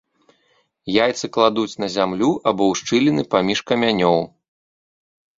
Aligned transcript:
Яйцы 1.03 1.25
кладуць 1.35 1.79
на 1.83 1.89
зямлю 1.95 2.29
або 2.51 2.63
ў 2.73 2.79
шчыліны 2.79 3.23
паміж 3.35 3.59
камянёў. 3.73 4.17